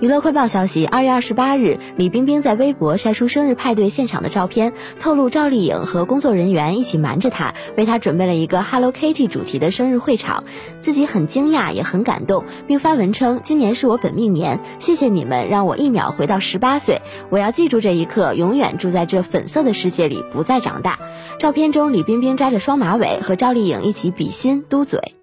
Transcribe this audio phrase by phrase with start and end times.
[0.00, 10.44] 娱乐快报消息二月二十八日李冰冰在微博晒出生日派对现场的照片透露赵丽颖和工作人员一起瞒着她为她准备了一个 hello kitty 主题的生日会场。
[10.80, 17.02] 自己很惊讶也很感动并发文称今年是我本命年谢谢你们让我一秒回到十八岁。
[17.28, 20.96] 我要记住这一刻永远住在这粉色的世界里不再长大。
[21.40, 25.17] 照片中李冰冰扎着双马尾和赵丽颖一起比心嘟嘴。